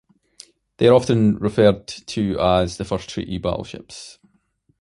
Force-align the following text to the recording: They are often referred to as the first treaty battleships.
They 0.77 0.87
are 0.87 0.95
often 0.95 1.37
referred 1.37 1.85
to 1.85 2.39
as 2.39 2.77
the 2.77 2.85
first 2.85 3.07
treaty 3.07 3.37
battleships. 3.37 4.17